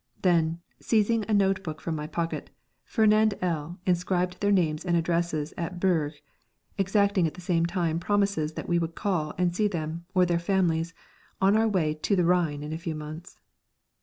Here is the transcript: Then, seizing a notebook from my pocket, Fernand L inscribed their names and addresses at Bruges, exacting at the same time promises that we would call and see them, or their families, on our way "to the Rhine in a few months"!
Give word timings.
Then, 0.23 0.61
seizing 0.79 1.25
a 1.27 1.33
notebook 1.35 1.79
from 1.79 1.95
my 1.95 2.07
pocket, 2.07 2.49
Fernand 2.83 3.35
L 3.39 3.79
inscribed 3.85 4.41
their 4.41 4.51
names 4.51 4.83
and 4.83 4.97
addresses 4.97 5.53
at 5.59 5.79
Bruges, 5.79 6.23
exacting 6.75 7.27
at 7.27 7.35
the 7.35 7.39
same 7.39 7.67
time 7.67 7.99
promises 7.99 8.53
that 8.53 8.67
we 8.67 8.79
would 8.79 8.95
call 8.95 9.35
and 9.37 9.55
see 9.55 9.67
them, 9.67 10.05
or 10.15 10.25
their 10.25 10.39
families, 10.39 10.95
on 11.39 11.55
our 11.55 11.67
way 11.67 11.93
"to 11.93 12.15
the 12.15 12.25
Rhine 12.25 12.63
in 12.63 12.73
a 12.73 12.79
few 12.79 12.95
months"! 12.95 13.37